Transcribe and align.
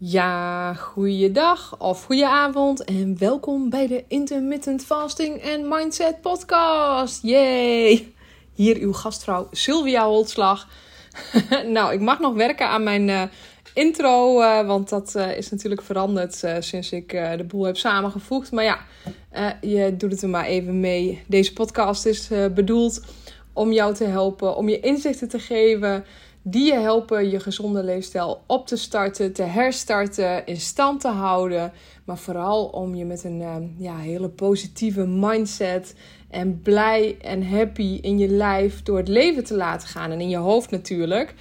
Ja, 0.00 0.74
goeiedag 0.74 1.78
of 1.78 2.04
goeie 2.04 2.26
avond 2.26 2.84
en 2.84 3.18
welkom 3.18 3.70
bij 3.70 3.86
de 3.86 4.04
Intermittent 4.08 4.84
Fasting 4.84 5.44
and 5.44 5.64
Mindset 5.64 6.20
Podcast. 6.20 7.22
Yay! 7.22 8.12
Hier 8.52 8.76
uw 8.76 8.92
gastvrouw 8.92 9.48
Sylvia 9.50 10.06
Holtslag. 10.06 10.68
nou, 11.66 11.92
ik 11.92 12.00
mag 12.00 12.18
nog 12.18 12.34
werken 12.34 12.68
aan 12.68 12.82
mijn 12.82 13.08
uh, 13.08 13.22
intro, 13.74 14.40
uh, 14.40 14.66
want 14.66 14.88
dat 14.88 15.14
uh, 15.16 15.36
is 15.36 15.50
natuurlijk 15.50 15.82
veranderd 15.82 16.44
sinds 16.58 16.92
ik 16.92 17.10
de 17.10 17.44
boel 17.48 17.64
heb 17.64 17.76
samengevoegd. 17.76 18.52
Maar 18.52 18.64
ja, 18.64 18.78
je 19.60 19.96
doet 19.96 20.12
het 20.12 20.22
er 20.22 20.28
maar 20.28 20.46
even 20.46 20.80
mee. 20.80 21.22
Deze 21.26 21.52
podcast 21.52 22.06
is 22.06 22.28
bedoeld 22.54 23.04
om 23.52 23.72
jou 23.72 23.94
te 23.94 24.04
helpen, 24.04 24.56
om 24.56 24.68
je 24.68 24.80
inzichten 24.80 25.28
te 25.28 25.38
geven 25.38 26.04
die 26.50 26.66
je 26.66 26.78
helpen 26.78 27.30
je 27.30 27.40
gezonde 27.40 27.82
leefstijl 27.82 28.42
op 28.46 28.66
te 28.66 28.76
starten, 28.76 29.32
te 29.32 29.42
herstarten, 29.42 30.46
in 30.46 30.56
stand 30.56 31.00
te 31.00 31.08
houden. 31.08 31.72
Maar 32.04 32.18
vooral 32.18 32.66
om 32.66 32.94
je 32.94 33.04
met 33.04 33.24
een 33.24 33.40
ehm, 33.40 33.62
ja, 33.78 33.96
hele 33.96 34.28
positieve 34.28 35.06
mindset 35.06 35.94
en 36.30 36.62
blij 36.62 37.16
en 37.20 37.48
happy 37.48 37.98
in 38.02 38.18
je 38.18 38.28
lijf 38.28 38.82
door 38.82 38.96
het 38.96 39.08
leven 39.08 39.44
te 39.44 39.56
laten 39.56 39.88
gaan. 39.88 40.10
En 40.10 40.20
in 40.20 40.28
je 40.28 40.36
hoofd 40.36 40.70
natuurlijk. 40.70 41.34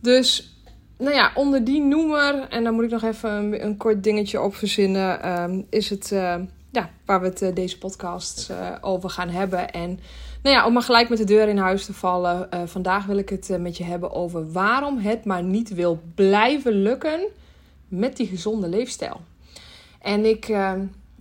Dus 0.00 0.56
nou 0.98 1.14
ja, 1.14 1.32
onder 1.34 1.64
die 1.64 1.80
noemer, 1.80 2.48
en 2.48 2.64
dan 2.64 2.74
moet 2.74 2.84
ik 2.84 2.90
nog 2.90 3.02
even 3.02 3.64
een, 3.64 3.76
kort 3.76 4.02
dingetje 4.02 4.40
op 4.40 4.54
verzinnen, 4.54 5.22
ehm, 5.22 5.62
is 5.70 5.90
het 5.90 6.10
uh, 6.12 6.34
ja, 6.70 6.90
waar 7.04 7.20
we 7.20 7.26
het 7.26 7.42
uh, 7.42 7.54
deze 7.54 7.78
podcast 7.78 8.48
uh, 8.50 8.70
over 8.80 9.10
gaan 9.10 9.28
hebben. 9.28 9.70
En 9.70 10.00
nou 10.42 10.56
ja, 10.56 10.66
om 10.66 10.72
maar 10.72 10.82
gelijk 10.82 11.08
met 11.08 11.18
de 11.18 11.24
deur 11.24 11.48
in 11.48 11.58
huis 11.58 11.84
te 11.84 11.92
vallen. 11.92 12.48
Uh, 12.54 12.60
vandaag 12.64 13.06
wil 13.06 13.16
ik 13.16 13.28
het 13.28 13.50
uh, 13.50 13.56
met 13.56 13.76
je 13.76 13.84
hebben 13.84 14.12
over 14.12 14.52
waarom 14.52 14.98
het 14.98 15.24
maar 15.24 15.42
niet 15.42 15.74
wil 15.74 16.00
blijven 16.14 16.72
lukken 16.72 17.20
met 17.88 18.16
die 18.16 18.26
gezonde 18.26 18.68
leefstijl. 18.68 19.20
En 20.00 20.24
ik, 20.24 20.48
uh, 20.48 20.72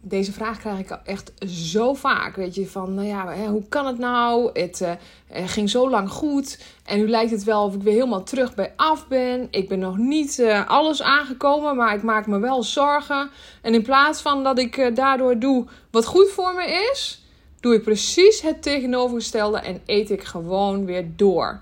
deze 0.02 0.32
vraag 0.32 0.60
krijg 0.60 0.80
ik 0.80 1.00
echt 1.04 1.32
zo 1.48 1.94
vaak. 1.94 2.36
Weet 2.36 2.56
je, 2.56 2.68
van 2.68 2.94
nou 2.94 3.08
ja, 3.08 3.28
hè, 3.28 3.48
hoe 3.48 3.68
kan 3.70 3.86
het 3.86 3.98
nou? 3.98 4.52
Het 4.54 4.84
ging 5.28 5.70
zo 5.70 5.90
lang 5.90 6.10
goed. 6.10 6.60
En 6.86 6.98
nu 6.98 7.10
lijkt 7.10 7.32
het 7.32 7.44
wel 7.44 7.66
of 7.66 7.76
ik 7.76 7.82
weer 7.82 7.94
helemaal 7.94 8.24
terug 8.24 8.56
bij 8.56 8.74
af 8.76 9.08
ben. 9.08 9.48
Ik 9.52 9.70
ben 9.70 9.80
nog 9.80 9.98
niet 9.98 10.46
alles 10.68 11.02
aangekomen, 11.02 11.76
maar 11.76 11.96
ik 11.96 12.04
maak 12.04 12.28
me 12.28 12.40
wel 12.40 12.64
zorgen. 12.64 13.30
En 13.62 13.74
in 13.74 13.84
plaats 13.84 14.22
van 14.22 14.44
dat 14.44 14.60
ik 14.60 14.92
daardoor 14.96 15.40
doe 15.40 15.66
wat 15.92 16.06
goed 16.06 16.30
voor 16.30 16.54
me 16.54 16.90
is 16.92 17.22
doe 17.62 17.74
ik 17.74 17.84
precies 17.84 18.42
het 18.42 18.62
tegenovergestelde 18.62 19.60
en 19.60 19.82
eet 19.86 20.10
ik 20.10 20.24
gewoon 20.24 20.86
weer 20.86 21.06
door. 21.16 21.62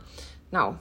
Nou, 0.49 0.73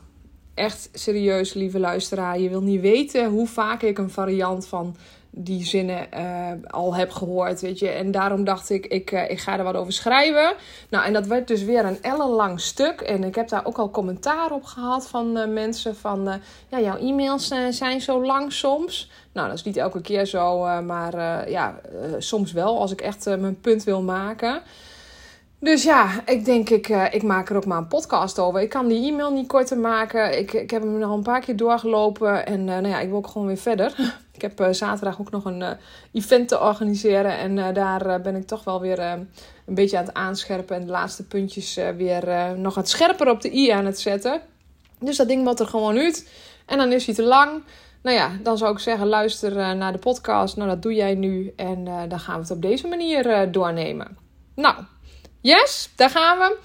echt 0.55 0.89
serieus, 0.93 1.55
lieve 1.55 1.79
luisteraar. 1.79 2.41
Je 2.41 2.49
wil 2.49 2.63
niet 2.63 2.81
weten 2.81 3.29
hoe 3.29 3.47
vaak 3.47 3.83
ik 3.83 3.99
een 3.99 4.11
variant 4.11 4.67
van 4.67 4.97
die 5.31 5.65
zinnen 5.65 6.07
uh, 6.15 6.71
al 6.71 6.95
heb 6.95 7.11
gehoord, 7.11 7.61
weet 7.61 7.79
je. 7.79 7.89
En 7.89 8.11
daarom 8.11 8.45
dacht 8.45 8.71
ik, 8.71 8.87
ik, 8.87 9.13
uh, 9.13 9.31
ik 9.31 9.41
ga 9.41 9.59
er 9.59 9.65
wat 9.65 9.75
over 9.75 9.93
schrijven. 9.93 10.55
Nou, 10.91 11.05
en 11.05 11.13
dat 11.13 11.27
werd 11.27 11.49
dus 11.49 11.63
weer 11.63 11.85
een 11.85 12.03
ellenlang 12.03 12.61
stuk. 12.61 13.01
En 13.01 13.25
ik 13.25 13.35
heb 13.35 13.49
daar 13.49 13.65
ook 13.65 13.79
al 13.79 13.91
commentaar 13.91 14.53
op 14.53 14.65
gehad 14.65 15.09
van 15.09 15.37
uh, 15.37 15.47
mensen 15.47 15.97
van... 15.97 16.41
ja, 16.69 16.81
jouw 16.81 16.97
e-mails 16.97 17.53
zijn 17.71 18.01
zo 18.01 18.25
lang 18.25 18.53
soms. 18.53 19.11
Nou, 19.33 19.49
dat 19.49 19.57
is 19.57 19.65
niet 19.65 19.77
elke 19.77 20.01
keer 20.01 20.27
zo, 20.27 20.59
maar 20.83 21.51
ja, 21.51 21.81
soms 22.19 22.53
wel 22.53 22.81
als 22.81 22.93
ik 22.93 23.01
echt 23.01 23.25
mijn 23.25 23.61
punt 23.61 23.85
wil 23.85 24.03
maken... 24.03 24.63
Dus 25.61 25.83
ja, 25.83 26.23
ik 26.27 26.45
denk, 26.45 26.71
ik, 26.71 26.89
uh, 26.89 27.15
ik 27.15 27.23
maak 27.23 27.51
er 27.51 27.57
ook 27.57 27.67
maar 27.67 27.79
een 27.79 27.89
podcast 27.89 28.39
over. 28.39 28.61
Ik 28.61 28.69
kan 28.69 28.89
die 28.89 29.13
e-mail 29.13 29.33
niet 29.33 29.49
korter 29.49 29.79
maken. 29.79 30.39
Ik, 30.39 30.53
ik 30.53 30.71
heb 30.71 30.83
hem 30.83 31.03
al 31.03 31.17
een 31.17 31.23
paar 31.23 31.41
keer 31.41 31.57
doorgelopen. 31.57 32.47
En 32.47 32.61
uh, 32.61 32.67
nou 32.67 32.89
ja, 32.89 33.01
ik 33.01 33.09
wil 33.09 33.17
ook 33.17 33.27
gewoon 33.27 33.47
weer 33.47 33.57
verder. 33.57 33.95
ik 34.37 34.43
heb 34.43 34.61
uh, 34.61 34.69
zaterdag 34.71 35.21
ook 35.21 35.31
nog 35.31 35.45
een 35.45 35.77
event 36.13 36.49
te 36.49 36.61
organiseren. 36.61 37.39
En 37.39 37.75
daar 37.75 38.21
ben 38.21 38.37
ik 38.37 38.47
toch 38.47 38.65
wel 38.65 38.81
weer 38.81 38.99
een 38.99 39.29
beetje 39.75 39.99
aan 39.99 40.05
het 40.05 40.15
aanscherpen. 40.15 40.77
En 40.77 40.85
de 40.85 40.91
laatste 40.91 41.27
puntjes 41.27 41.75
weer 41.97 42.55
nog 42.57 42.75
wat 42.75 42.89
scherper 42.89 43.31
op 43.31 43.41
de 43.41 43.57
i 43.57 43.71
aan 43.71 43.87
het 43.87 44.01
zetten. 44.01 44.41
Dus 44.99 45.17
dat 45.17 45.29
ding 45.29 45.45
moet 45.45 45.61
er 45.61 45.67
gewoon 45.67 45.99
uit. 45.99 46.31
En 46.67 46.79
dan 46.79 46.93
is 46.93 47.07
hij 47.07 47.15
te 47.15 47.23
lang. 47.23 47.63
Nou 48.03 48.17
ja, 48.17 48.31
dan 48.43 48.59
zou 48.59 48.73
ik 48.73 48.79
zeggen, 48.79 49.07
luister 49.07 49.77
naar 49.77 49.93
de 49.93 49.99
podcast. 49.99 50.57
Nou, 50.57 50.69
dat 50.69 50.83
doe 50.83 50.95
jij 50.95 51.15
nu. 51.15 51.53
En 51.57 51.85
dan 52.09 52.21
gaan 52.21 52.35
we 52.35 52.41
het 52.41 52.51
op 52.51 52.63
deze 52.63 52.89
manier 52.89 53.53
doornemen. 53.53 54.19
Nou, 54.55 54.75
Yes, 55.41 55.91
daar 55.97 56.11
gaan 56.11 56.39
we. 56.39 56.59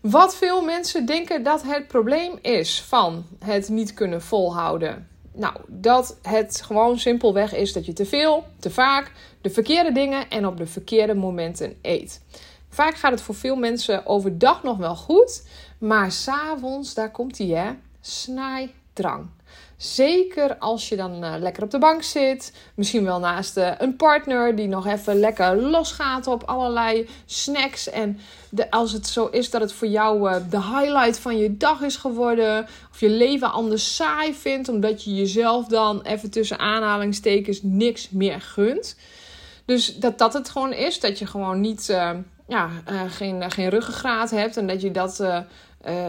Wat 0.00 0.36
veel 0.36 0.62
mensen 0.62 1.06
denken 1.06 1.42
dat 1.42 1.62
het 1.62 1.86
probleem 1.86 2.38
is 2.42 2.82
van 2.82 3.26
het 3.44 3.68
niet 3.68 3.94
kunnen 3.94 4.22
volhouden. 4.22 5.08
Nou, 5.32 5.54
dat 5.66 6.18
het 6.22 6.62
gewoon 6.64 6.98
simpelweg 6.98 7.54
is 7.54 7.72
dat 7.72 7.86
je 7.86 7.92
te 7.92 8.06
veel, 8.06 8.44
te 8.60 8.70
vaak, 8.70 9.12
de 9.40 9.50
verkeerde 9.50 9.92
dingen 9.92 10.30
en 10.30 10.46
op 10.46 10.56
de 10.56 10.66
verkeerde 10.66 11.14
momenten 11.14 11.78
eet. 11.82 12.22
Vaak 12.68 12.94
gaat 12.94 13.10
het 13.10 13.20
voor 13.20 13.34
veel 13.34 13.56
mensen 13.56 14.06
overdag 14.06 14.62
nog 14.62 14.76
wel 14.76 14.96
goed, 14.96 15.42
maar 15.78 16.12
s'avonds, 16.12 16.94
daar 16.94 17.10
komt 17.10 17.38
hij 17.38 17.46
hè, 17.46 17.72
snijdrang. 18.96 19.28
Zeker 19.76 20.56
als 20.58 20.88
je 20.88 20.96
dan 20.96 21.24
uh, 21.24 21.34
lekker 21.38 21.62
op 21.62 21.70
de 21.70 21.78
bank 21.78 22.02
zit. 22.02 22.52
Misschien 22.74 23.04
wel 23.04 23.18
naast 23.18 23.56
uh, 23.56 23.70
een 23.78 23.96
partner 23.96 24.56
die 24.56 24.68
nog 24.68 24.86
even 24.86 25.18
lekker 25.18 25.56
losgaat 25.56 26.26
op 26.26 26.42
allerlei 26.42 27.08
snacks. 27.26 27.90
En 27.90 28.18
de, 28.50 28.70
als 28.70 28.92
het 28.92 29.06
zo 29.06 29.26
is 29.26 29.50
dat 29.50 29.60
het 29.60 29.72
voor 29.72 29.88
jou 29.88 30.30
uh, 30.30 30.36
de 30.50 30.62
highlight 30.62 31.18
van 31.18 31.38
je 31.38 31.56
dag 31.56 31.80
is 31.80 31.96
geworden. 31.96 32.66
Of 32.90 33.00
je 33.00 33.10
leven 33.10 33.52
anders 33.52 33.96
saai 33.96 34.34
vindt. 34.34 34.68
Omdat 34.68 35.04
je 35.04 35.14
jezelf 35.14 35.66
dan 35.66 36.02
even 36.02 36.30
tussen 36.30 36.58
aanhalingstekens 36.58 37.60
niks 37.62 38.10
meer 38.10 38.40
gunt. 38.40 38.96
Dus 39.64 39.96
dat 39.96 40.18
dat 40.18 40.32
het 40.32 40.48
gewoon 40.48 40.72
is. 40.72 41.00
Dat 41.00 41.18
je 41.18 41.26
gewoon 41.26 41.60
niet, 41.60 41.86
ja, 42.48 42.70
geen, 43.08 43.50
geen 43.50 43.68
ruggengraat 43.68 44.30
hebt. 44.30 44.56
En 44.56 44.66
dat 44.66 44.80
je 44.80 44.90
dat 44.90 45.20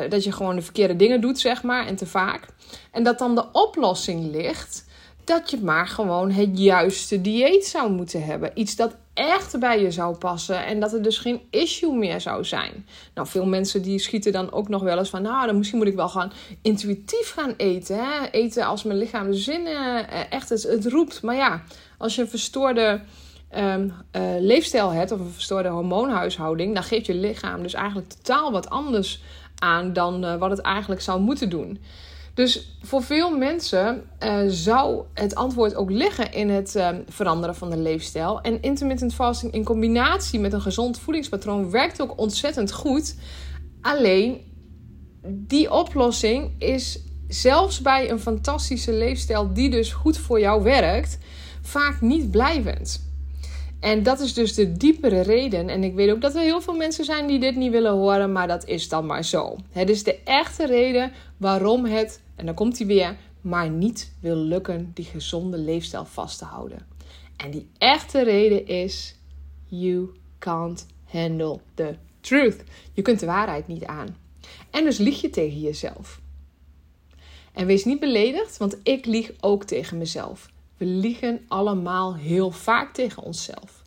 dat 0.10 0.24
je 0.24 0.32
gewoon 0.32 0.56
de 0.56 0.62
verkeerde 0.62 0.96
dingen 0.96 1.22
doet, 1.22 1.40
zeg 1.40 1.64
maar, 1.64 1.88
en 1.88 1.96
te 1.96 2.06
vaak. 2.06 2.46
En 2.92 3.04
dat 3.04 3.20
dan 3.20 3.36
de 3.36 3.52
oplossing 3.52 4.32
ligt 4.32 4.86
dat 5.28 5.50
je 5.50 5.58
maar 5.58 5.88
gewoon 5.88 6.32
het 6.32 6.60
juiste 6.60 7.22
dieet 7.22 7.66
zou 7.66 7.92
moeten 7.92 8.24
hebben. 8.24 8.52
Iets 8.54 8.76
dat 8.76 8.96
echt 9.14 9.60
bij 9.60 9.82
je 9.82 9.92
zou 9.92 10.18
passen 10.18 10.66
en 10.66 10.80
dat 10.80 10.94
er 10.94 11.02
dus 11.02 11.18
geen 11.18 11.42
issue 11.50 11.94
meer 11.94 12.22
zou 12.22 12.46
zijn. 12.46 12.88
Nou, 13.14 13.28
veel 13.28 13.46
mensen 13.46 13.82
die 13.82 14.00
schieten 14.00 14.32
dan 14.32 14.52
ook 14.52 14.70
nog 14.70 14.82
wel 14.82 14.98
eens 14.98 15.10
van, 15.10 15.22
nou, 15.22 15.46
dan 15.46 15.58
misschien 15.58 15.78
moet 15.78 15.88
ik 15.88 15.96
wel 15.96 16.10
gaan 16.10 16.32
intuïtief 16.62 17.32
gaan 17.32 17.54
eten. 17.58 17.96
Hè? 17.96 18.30
Eten 18.32 18.66
als 18.66 18.84
mijn 18.84 19.00
lichaam 19.00 19.32
de 19.32 19.38
zin 19.38 19.62
uh, 19.62 20.32
echt 20.32 20.50
het, 20.50 20.86
roept. 20.86 21.22
Maar 21.22 21.36
ja, 21.36 21.64
als 21.98 22.16
je 22.16 22.22
een 22.22 22.30
verstoorde 22.30 23.02
um, 23.56 23.94
uh, 24.12 24.22
leefstijl 24.40 24.92
hebt 24.92 25.12
of 25.12 25.20
een 25.20 25.32
verstoorde 25.32 25.70
hormoonhuishouding, 25.70 26.74
dan 26.74 26.84
geeft 26.84 27.06
je 27.06 27.14
lichaam 27.14 27.62
dus 27.62 27.74
eigenlijk 27.74 28.10
totaal 28.10 28.52
wat 28.52 28.70
anders 28.70 29.22
aan 29.60 29.94
dan 29.94 30.26
uh, 30.26 30.36
wat 30.36 30.50
het 30.50 30.62
eigenlijk 30.62 31.02
zou 31.02 31.22
moeten 31.22 31.50
doen. 31.50 31.80
Dus 32.34 32.78
voor 32.82 33.04
veel 33.04 33.38
mensen 33.38 34.04
uh, 34.24 34.40
zou 34.48 35.04
het 35.14 35.36
antwoord 35.36 35.76
ook 35.76 35.90
liggen 35.90 36.32
in 36.32 36.50
het 36.50 36.76
uh, 36.76 36.90
veranderen 37.10 37.56
van 37.56 37.70
de 37.70 37.78
leefstijl. 37.78 38.42
En 38.42 38.62
intermittent 38.62 39.14
fasting 39.14 39.54
in 39.54 39.64
combinatie 39.64 40.40
met 40.40 40.54
een 40.54 40.62
gezond 40.62 41.00
voedingspatroon 41.00 41.72
werkt 41.72 42.02
ook 42.02 42.20
ontzettend 42.20 42.72
goed. 42.72 43.16
Alleen 43.82 44.42
die 45.28 45.72
oplossing 45.72 46.52
is 46.58 47.00
zelfs 47.28 47.82
bij 47.82 48.10
een 48.10 48.20
fantastische 48.20 48.94
leefstijl 48.94 49.54
die 49.54 49.70
dus 49.70 49.94
goed 49.94 50.18
voor 50.18 50.40
jou 50.40 50.64
werkt, 50.64 51.18
vaak 51.62 52.02
niet 52.02 52.32
blijvend. 52.32 53.07
En 53.80 54.04
dat 54.04 54.20
is 54.20 54.34
dus 54.34 54.54
de 54.54 54.72
diepere 54.72 55.22
reden. 55.22 55.70
En 55.70 55.84
ik 55.84 55.96
weet 55.96 56.12
ook 56.12 56.22
dat 56.22 56.36
er 56.36 56.42
heel 56.42 56.62
veel 56.62 56.76
mensen 56.76 57.06
zijn 57.06 57.28
die 57.28 57.40
dit 57.40 57.56
niet 57.56 57.72
willen 57.72 57.92
horen, 57.92 58.32
maar 58.32 58.48
dat 58.48 58.66
is 58.66 58.90
dan 58.90 59.06
maar 59.06 59.24
zo. 59.24 59.56
Het 59.72 59.90
is 59.90 60.04
de 60.04 60.20
echte 60.24 60.66
reden 60.66 61.12
waarom 61.38 61.86
het, 61.86 62.22
en 62.36 62.46
dan 62.46 62.56
komt 62.56 62.78
hij 62.78 62.88
weer, 62.88 63.18
maar 63.42 63.70
niet 63.70 64.12
wil 64.20 64.36
lukken 64.36 64.92
die 64.94 65.06
gezonde 65.06 65.58
leefstijl 65.58 66.06
vast 66.06 66.38
te 66.38 66.46
houden. 66.46 66.86
En 67.38 67.52
die 67.52 67.70
echte 67.78 68.24
reden 68.24 68.68
is: 68.68 69.16
you 69.66 70.10
can't 70.40 70.86
handle 71.04 71.60
the 71.74 71.96
truth. 72.22 72.64
Je 72.94 73.02
kunt 73.02 73.20
de 73.20 73.26
waarheid 73.26 73.68
niet 73.68 73.86
aan. 73.86 74.18
En 74.72 74.84
dus 74.84 74.98
lieg 74.98 75.22
je 75.22 75.30
tegen 75.30 75.60
jezelf. 75.60 76.22
En 77.54 77.66
wees 77.66 77.86
niet 77.86 78.00
beledigd, 78.00 78.58
want 78.58 78.78
ik 78.84 79.06
lieg 79.06 79.32
ook 79.40 79.64
tegen 79.64 79.98
mezelf. 79.98 80.50
We 80.78 80.86
liegen 80.86 81.46
allemaal 81.48 82.16
heel 82.16 82.52
vaak 82.52 82.94
tegen 82.94 83.24
onszelf. 83.24 83.84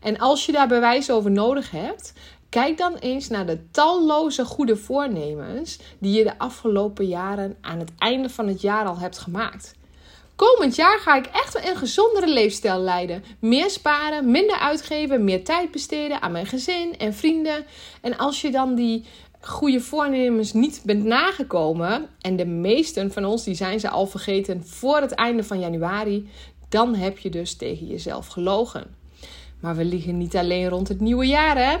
En 0.00 0.18
als 0.18 0.46
je 0.46 0.52
daar 0.52 0.68
bewijs 0.68 1.10
over 1.10 1.30
nodig 1.30 1.70
hebt, 1.70 2.12
kijk 2.48 2.78
dan 2.78 2.94
eens 2.94 3.28
naar 3.28 3.46
de 3.46 3.70
talloze 3.70 4.44
goede 4.44 4.76
voornemens 4.76 5.78
die 5.98 6.18
je 6.18 6.24
de 6.24 6.38
afgelopen 6.38 7.06
jaren 7.06 7.56
aan 7.60 7.78
het 7.78 7.90
einde 7.98 8.30
van 8.30 8.48
het 8.48 8.60
jaar 8.60 8.86
al 8.86 8.98
hebt 8.98 9.18
gemaakt. 9.18 9.74
Komend 10.36 10.74
jaar 10.74 10.98
ga 10.98 11.16
ik 11.16 11.26
echt 11.26 11.68
een 11.68 11.76
gezondere 11.76 12.28
leefstijl 12.28 12.78
leiden. 12.78 13.24
Meer 13.38 13.70
sparen, 13.70 14.30
minder 14.30 14.58
uitgeven, 14.58 15.24
meer 15.24 15.44
tijd 15.44 15.70
besteden 15.70 16.22
aan 16.22 16.32
mijn 16.32 16.46
gezin 16.46 16.98
en 16.98 17.14
vrienden. 17.14 17.66
En 18.00 18.18
als 18.18 18.40
je 18.40 18.50
dan 18.50 18.74
die 18.74 19.04
goede 19.46 19.80
voornemens 19.80 20.52
niet 20.52 20.82
bent 20.84 21.04
nagekomen, 21.04 22.06
en 22.20 22.36
de 22.36 22.46
meesten 22.46 23.12
van 23.12 23.24
ons 23.24 23.44
die 23.44 23.54
zijn 23.54 23.80
ze 23.80 23.88
al 23.88 24.06
vergeten 24.06 24.66
voor 24.66 25.00
het 25.00 25.12
einde 25.12 25.44
van 25.44 25.60
januari, 25.60 26.28
Dan 26.68 26.94
heb 26.94 27.18
je 27.18 27.30
dus 27.30 27.54
tegen 27.54 27.86
jezelf 27.86 28.26
gelogen. 28.26 28.86
Maar 29.60 29.76
we 29.76 29.84
liegen 29.84 30.18
niet 30.18 30.36
alleen 30.36 30.68
rond 30.68 30.88
het 30.88 31.00
nieuwe 31.00 31.26
jaar, 31.26 31.56
hè? 31.56 31.76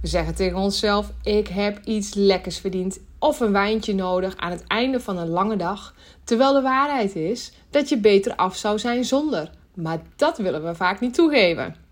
We 0.00 0.06
zeggen 0.06 0.34
tegen 0.34 0.58
onszelf: 0.58 1.12
Ik 1.22 1.48
heb 1.48 1.84
iets 1.84 2.14
lekkers 2.14 2.58
verdiend 2.58 2.98
of 3.18 3.40
een 3.40 3.52
wijntje 3.52 3.94
nodig 3.94 4.36
aan 4.36 4.50
het 4.50 4.64
einde 4.66 5.00
van 5.00 5.18
een 5.18 5.28
lange 5.28 5.56
dag. 5.56 5.94
Terwijl 6.24 6.52
de 6.52 6.62
waarheid 6.62 7.16
is 7.16 7.52
dat 7.70 7.88
je 7.88 7.98
beter 7.98 8.36
af 8.36 8.56
zou 8.56 8.78
zijn 8.78 9.04
zonder. 9.04 9.50
Maar 9.74 10.02
dat 10.16 10.38
willen 10.38 10.64
we 10.64 10.74
vaak 10.74 11.00
niet 11.00 11.14
toegeven. 11.14 11.85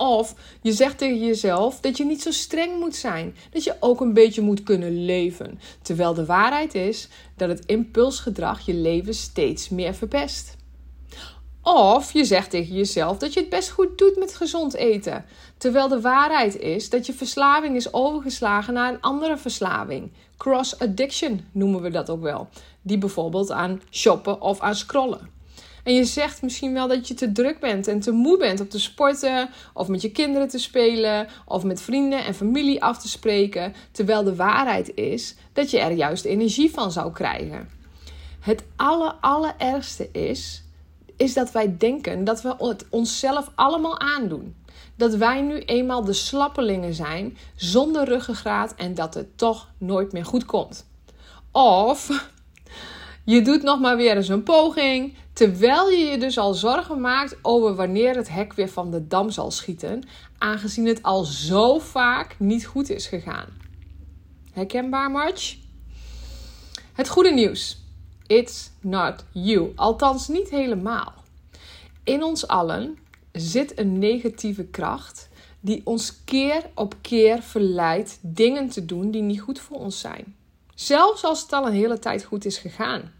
Of 0.00 0.34
je 0.62 0.72
zegt 0.72 0.98
tegen 0.98 1.18
jezelf 1.18 1.80
dat 1.80 1.96
je 1.96 2.04
niet 2.04 2.22
zo 2.22 2.30
streng 2.30 2.78
moet 2.78 2.96
zijn. 2.96 3.36
Dat 3.50 3.64
je 3.64 3.76
ook 3.80 4.00
een 4.00 4.12
beetje 4.12 4.40
moet 4.40 4.62
kunnen 4.62 5.04
leven. 5.04 5.60
Terwijl 5.82 6.14
de 6.14 6.26
waarheid 6.26 6.74
is 6.74 7.08
dat 7.36 7.48
het 7.48 7.66
impulsgedrag 7.66 8.60
je 8.60 8.74
leven 8.74 9.14
steeds 9.14 9.68
meer 9.68 9.94
verpest. 9.94 10.56
Of 11.62 12.12
je 12.12 12.24
zegt 12.24 12.50
tegen 12.50 12.74
jezelf 12.74 13.18
dat 13.18 13.32
je 13.32 13.40
het 13.40 13.48
best 13.48 13.70
goed 13.70 13.98
doet 13.98 14.16
met 14.18 14.36
gezond 14.36 14.74
eten. 14.74 15.24
Terwijl 15.56 15.88
de 15.88 16.00
waarheid 16.00 16.58
is 16.58 16.90
dat 16.90 17.06
je 17.06 17.12
verslaving 17.12 17.76
is 17.76 17.92
overgeslagen 17.92 18.74
naar 18.74 18.92
een 18.92 19.00
andere 19.00 19.36
verslaving. 19.36 20.12
Cross 20.36 20.78
addiction 20.78 21.44
noemen 21.52 21.82
we 21.82 21.90
dat 21.90 22.10
ook 22.10 22.22
wel. 22.22 22.48
Die 22.82 22.98
bijvoorbeeld 22.98 23.50
aan 23.50 23.82
shoppen 23.90 24.40
of 24.40 24.60
aan 24.60 24.74
scrollen. 24.74 25.39
En 25.84 25.94
je 25.94 26.04
zegt 26.04 26.42
misschien 26.42 26.72
wel 26.72 26.88
dat 26.88 27.08
je 27.08 27.14
te 27.14 27.32
druk 27.32 27.60
bent 27.60 27.88
en 27.88 28.00
te 28.00 28.10
moe 28.10 28.38
bent 28.38 28.60
om 28.60 28.68
te 28.68 28.80
sporten, 28.80 29.50
of 29.74 29.88
met 29.88 30.02
je 30.02 30.10
kinderen 30.10 30.48
te 30.48 30.58
spelen, 30.58 31.28
of 31.44 31.64
met 31.64 31.82
vrienden 31.82 32.24
en 32.24 32.34
familie 32.34 32.82
af 32.82 32.98
te 32.98 33.08
spreken, 33.08 33.74
terwijl 33.92 34.24
de 34.24 34.36
waarheid 34.36 34.94
is 34.94 35.34
dat 35.52 35.70
je 35.70 35.78
er 35.78 35.92
juist 35.92 36.24
energie 36.24 36.70
van 36.70 36.92
zou 36.92 37.12
krijgen. 37.12 37.68
Het 38.40 38.62
aller, 38.76 39.14
allerergste 39.20 40.08
is, 40.12 40.64
is 41.16 41.34
dat 41.34 41.52
wij 41.52 41.76
denken 41.76 42.24
dat 42.24 42.42
we 42.42 42.54
het 42.58 42.86
onszelf 42.90 43.50
allemaal 43.54 43.98
aandoen. 43.98 44.56
Dat 44.96 45.14
wij 45.14 45.40
nu 45.40 45.58
eenmaal 45.58 46.04
de 46.04 46.12
slappelingen 46.12 46.94
zijn, 46.94 47.36
zonder 47.54 48.04
ruggengraat 48.04 48.74
en 48.74 48.94
dat 48.94 49.14
het 49.14 49.38
toch 49.38 49.70
nooit 49.78 50.12
meer 50.12 50.24
goed 50.24 50.44
komt. 50.44 50.86
Of 51.52 52.30
je 53.30 53.42
doet 53.42 53.62
nog 53.62 53.80
maar 53.80 53.96
weer 53.96 54.16
eens 54.16 54.28
een 54.28 54.42
poging, 54.42 55.14
terwijl 55.32 55.90
je 55.90 56.04
je 56.04 56.18
dus 56.18 56.38
al 56.38 56.54
zorgen 56.54 57.00
maakt 57.00 57.36
over 57.42 57.74
wanneer 57.74 58.16
het 58.16 58.28
hek 58.28 58.52
weer 58.52 58.68
van 58.68 58.90
de 58.90 59.06
dam 59.06 59.30
zal 59.30 59.50
schieten, 59.50 60.02
aangezien 60.38 60.86
het 60.86 61.02
al 61.02 61.24
zo 61.24 61.78
vaak 61.78 62.36
niet 62.38 62.66
goed 62.66 62.90
is 62.90 63.06
gegaan. 63.06 63.46
Herkenbaar, 64.52 65.10
March? 65.10 65.56
Het 66.92 67.08
goede 67.08 67.30
nieuws. 67.30 67.78
It's 68.26 68.70
not 68.80 69.24
you. 69.32 69.72
Althans, 69.74 70.28
niet 70.28 70.50
helemaal. 70.50 71.14
In 72.04 72.22
ons 72.22 72.46
allen 72.46 72.98
zit 73.32 73.78
een 73.78 73.98
negatieve 73.98 74.64
kracht 74.64 75.28
die 75.60 75.80
ons 75.84 76.24
keer 76.24 76.70
op 76.74 76.94
keer 77.00 77.42
verleidt 77.42 78.18
dingen 78.20 78.68
te 78.68 78.84
doen 78.84 79.10
die 79.10 79.22
niet 79.22 79.40
goed 79.40 79.60
voor 79.60 79.78
ons 79.78 80.00
zijn. 80.00 80.36
Zelfs 80.74 81.24
als 81.24 81.42
het 81.42 81.52
al 81.52 81.66
een 81.66 81.72
hele 81.72 81.98
tijd 81.98 82.24
goed 82.24 82.44
is 82.44 82.58
gegaan. 82.58 83.18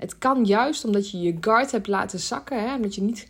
Het 0.00 0.18
kan 0.18 0.44
juist 0.44 0.84
omdat 0.84 1.10
je 1.10 1.20
je 1.20 1.36
guard 1.40 1.72
hebt 1.72 1.86
laten 1.86 2.18
zakken, 2.18 2.60
hè, 2.62 2.74
omdat 2.74 2.94
je 2.94 3.02
niet, 3.02 3.28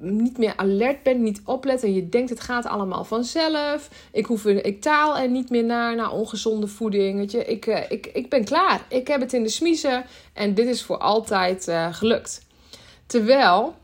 niet 0.00 0.38
meer 0.38 0.56
alert 0.56 1.02
bent, 1.02 1.20
niet 1.20 1.40
oplet 1.44 1.82
en 1.82 1.94
je 1.94 2.08
denkt 2.08 2.30
het 2.30 2.40
gaat 2.40 2.66
allemaal 2.66 3.04
vanzelf. 3.04 3.90
Ik, 4.12 4.26
hoef, 4.26 4.44
ik 4.44 4.80
taal 4.80 5.18
er 5.18 5.28
niet 5.28 5.50
meer 5.50 5.64
naar, 5.64 5.96
naar 5.96 6.12
ongezonde 6.12 6.66
voeding. 6.66 7.32
Je. 7.32 7.44
Ik, 7.44 7.66
uh, 7.66 7.90
ik, 7.90 8.06
ik 8.06 8.30
ben 8.30 8.44
klaar. 8.44 8.86
Ik 8.88 9.06
heb 9.08 9.20
het 9.20 9.32
in 9.32 9.42
de 9.42 9.48
smiezen 9.48 10.04
en 10.32 10.54
dit 10.54 10.66
is 10.66 10.82
voor 10.82 10.98
altijd 10.98 11.68
uh, 11.68 11.94
gelukt. 11.94 12.46
Terwijl 13.06 13.74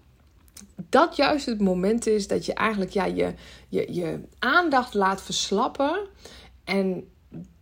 dat 0.89 1.17
juist 1.17 1.47
het 1.47 1.61
moment 1.61 2.07
is 2.07 2.29
dat 2.29 2.47
je 2.47 2.55
eigenlijk 2.55 2.91
ja, 2.91 3.05
je, 3.05 3.35
je, 3.69 3.87
je 3.95 4.21
aandacht 4.39 4.95
laat 4.95 5.23
verslappen. 5.23 6.01
En 6.65 7.12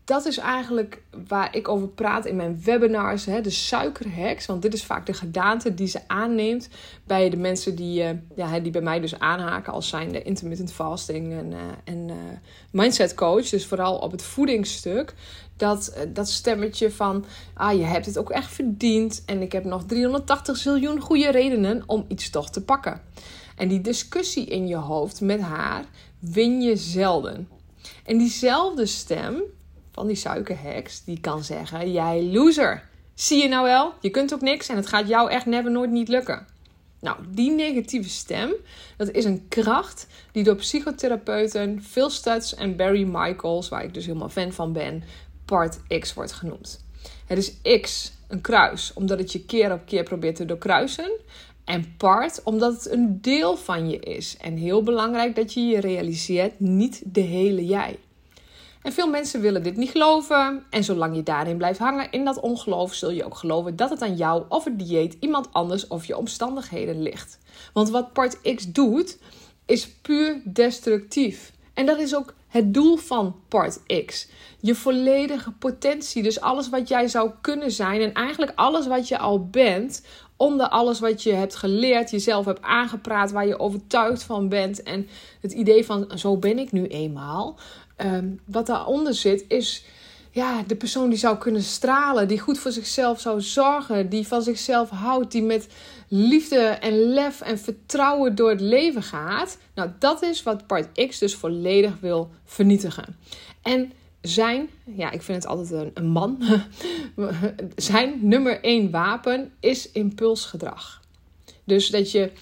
dat 0.04 0.26
is 0.26 0.38
eigenlijk 0.38 1.02
waar 1.28 1.56
ik 1.56 1.68
over 1.68 1.88
praat 1.88 2.26
in 2.26 2.36
mijn 2.36 2.60
webinars. 2.64 3.24
Hè, 3.24 3.40
de 3.40 3.50
suikerheks. 3.50 4.46
Want 4.46 4.62
dit 4.62 4.74
is 4.74 4.84
vaak 4.84 5.06
de 5.06 5.12
gedaante 5.12 5.74
die 5.74 5.86
ze 5.86 6.00
aanneemt 6.06 6.68
bij 7.04 7.30
de 7.30 7.36
mensen 7.36 7.74
die, 7.74 8.02
uh, 8.02 8.10
ja, 8.36 8.60
die 8.60 8.72
bij 8.72 8.80
mij 8.80 9.00
dus 9.00 9.18
aanhaken 9.18 9.72
als 9.72 9.88
zijn 9.88 10.12
de 10.12 10.22
intermittent 10.22 10.72
fasting 10.72 11.32
en, 11.32 11.50
uh, 11.50 11.58
en 11.84 12.08
uh, 12.08 12.14
mindset 12.72 13.14
coach. 13.14 13.48
Dus 13.48 13.66
vooral 13.66 13.98
op 13.98 14.10
het 14.10 14.22
voedingsstuk. 14.22 15.14
Dat, 15.56 15.96
dat 16.08 16.28
stemmetje 16.28 16.90
van, 16.90 17.24
ah, 17.54 17.78
je 17.78 17.84
hebt 17.84 18.06
het 18.06 18.18
ook 18.18 18.30
echt 18.30 18.52
verdiend. 18.52 19.22
En 19.26 19.42
ik 19.42 19.52
heb 19.52 19.64
nog 19.64 19.84
380 19.84 20.56
ziljoen 20.56 21.00
goede 21.00 21.30
redenen 21.30 21.82
om 21.86 22.04
iets 22.08 22.30
toch 22.30 22.50
te 22.50 22.64
pakken. 22.64 23.00
En 23.56 23.68
die 23.68 23.80
discussie 23.80 24.46
in 24.46 24.66
je 24.66 24.76
hoofd 24.76 25.20
met 25.20 25.40
haar 25.40 25.84
win 26.18 26.60
je 26.60 26.76
zelden. 26.76 27.48
En 28.04 28.18
diezelfde 28.18 28.86
stem 28.86 29.42
van 30.00 30.08
die 30.08 30.18
suikerheks, 30.18 31.04
die 31.04 31.20
kan 31.20 31.44
zeggen: 31.44 31.92
Jij 31.92 32.22
loser. 32.22 32.88
Zie 33.14 33.42
je 33.42 33.48
nou 33.48 33.64
wel? 33.64 33.92
Je 34.00 34.10
kunt 34.10 34.34
ook 34.34 34.40
niks 34.40 34.68
en 34.68 34.76
het 34.76 34.86
gaat 34.86 35.08
jou 35.08 35.30
echt 35.30 35.46
never 35.46 35.70
nooit 35.70 35.90
niet 35.90 36.08
lukken. 36.08 36.46
Nou, 37.00 37.16
die 37.28 37.50
negatieve 37.50 38.08
stem, 38.08 38.52
dat 38.96 39.10
is 39.10 39.24
een 39.24 39.48
kracht 39.48 40.06
die 40.32 40.44
door 40.44 40.54
psychotherapeuten 40.54 41.82
Phil 41.82 42.10
Stutz 42.10 42.52
en 42.52 42.76
Barry 42.76 43.02
Michaels, 43.02 43.68
waar 43.68 43.84
ik 43.84 43.94
dus 43.94 44.06
helemaal 44.06 44.28
fan 44.28 44.52
van 44.52 44.72
ben, 44.72 45.02
part 45.44 45.78
X 45.98 46.14
wordt 46.14 46.32
genoemd. 46.32 46.84
Het 47.26 47.38
is 47.38 47.80
X, 47.80 48.12
een 48.28 48.40
kruis, 48.40 48.92
omdat 48.94 49.18
het 49.18 49.32
je 49.32 49.44
keer 49.44 49.72
op 49.72 49.86
keer 49.86 50.02
probeert 50.02 50.36
te 50.36 50.44
doorkruisen. 50.44 51.10
En 51.64 51.94
part 51.96 52.40
omdat 52.44 52.72
het 52.72 52.92
een 52.92 53.18
deel 53.20 53.56
van 53.56 53.90
je 53.90 53.98
is. 53.98 54.36
En 54.36 54.56
heel 54.56 54.82
belangrijk 54.82 55.34
dat 55.34 55.52
je 55.52 55.60
je 55.60 55.80
realiseert, 55.80 56.60
niet 56.60 57.02
de 57.04 57.20
hele 57.20 57.66
jij. 57.66 57.98
En 58.82 58.92
veel 58.92 59.08
mensen 59.08 59.40
willen 59.40 59.62
dit 59.62 59.76
niet 59.76 59.90
geloven. 59.90 60.64
En 60.70 60.84
zolang 60.84 61.16
je 61.16 61.22
daarin 61.22 61.56
blijft 61.56 61.78
hangen 61.78 62.10
in 62.10 62.24
dat 62.24 62.40
ongeloof, 62.40 62.94
zul 62.94 63.10
je 63.10 63.24
ook 63.24 63.36
geloven 63.36 63.76
dat 63.76 63.90
het 63.90 64.02
aan 64.02 64.16
jou 64.16 64.44
of 64.48 64.64
het 64.64 64.78
dieet, 64.78 65.16
iemand 65.20 65.48
anders 65.52 65.86
of 65.86 66.04
je 66.04 66.16
omstandigheden 66.16 67.02
ligt. 67.02 67.38
Want 67.72 67.90
wat 67.90 68.12
part 68.12 68.40
X 68.54 68.72
doet, 68.72 69.18
is 69.66 69.90
puur 69.90 70.40
destructief. 70.44 71.52
En 71.74 71.86
dat 71.86 71.98
is 71.98 72.14
ook 72.14 72.34
het 72.48 72.74
doel 72.74 72.96
van 72.96 73.36
part 73.48 73.80
X. 74.06 74.28
Je 74.60 74.74
volledige 74.74 75.50
potentie, 75.50 76.22
dus 76.22 76.40
alles 76.40 76.68
wat 76.68 76.88
jij 76.88 77.08
zou 77.08 77.30
kunnen 77.40 77.70
zijn 77.70 78.00
en 78.00 78.12
eigenlijk 78.12 78.52
alles 78.54 78.86
wat 78.86 79.08
je 79.08 79.18
al 79.18 79.46
bent, 79.46 80.02
onder 80.36 80.68
alles 80.68 81.00
wat 81.00 81.22
je 81.22 81.32
hebt 81.32 81.56
geleerd, 81.56 82.10
jezelf 82.10 82.44
hebt 82.44 82.62
aangepraat, 82.62 83.30
waar 83.30 83.46
je 83.46 83.58
overtuigd 83.58 84.22
van 84.22 84.48
bent 84.48 84.82
en 84.82 85.08
het 85.40 85.52
idee 85.52 85.84
van 85.84 86.10
zo 86.14 86.36
ben 86.36 86.58
ik 86.58 86.72
nu 86.72 86.86
eenmaal. 86.86 87.58
Um, 88.04 88.40
wat 88.44 88.66
daaronder 88.66 89.14
zit 89.14 89.44
is 89.48 89.84
ja, 90.30 90.62
de 90.62 90.76
persoon 90.76 91.08
die 91.08 91.18
zou 91.18 91.36
kunnen 91.36 91.62
stralen, 91.62 92.28
die 92.28 92.38
goed 92.38 92.58
voor 92.58 92.72
zichzelf 92.72 93.20
zou 93.20 93.40
zorgen, 93.40 94.08
die 94.08 94.26
van 94.26 94.42
zichzelf 94.42 94.90
houdt, 94.90 95.32
die 95.32 95.42
met 95.42 95.66
liefde 96.08 96.58
en 96.58 96.92
lef 96.92 97.40
en 97.40 97.58
vertrouwen 97.58 98.34
door 98.34 98.50
het 98.50 98.60
leven 98.60 99.02
gaat. 99.02 99.58
Nou, 99.74 99.90
dat 99.98 100.22
is 100.22 100.42
wat 100.42 100.66
part 100.66 101.08
X 101.08 101.18
dus 101.18 101.34
volledig 101.34 102.00
wil 102.00 102.30
vernietigen. 102.44 103.16
En 103.62 103.92
zijn, 104.20 104.70
ja, 104.84 105.10
ik 105.10 105.22
vind 105.22 105.42
het 105.42 105.52
altijd 105.52 105.70
een, 105.70 105.90
een 105.94 106.08
man, 106.08 106.42
zijn 107.76 108.18
nummer 108.20 108.60
één 108.62 108.90
wapen 108.90 109.52
is 109.60 109.90
impulsgedrag. 109.90 111.00
Dus 111.64 111.88
dat 111.88 112.10
je 112.10 112.32